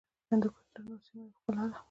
[0.29, 1.77] هندوکش د شنو سیمو یوه ښکلا ده.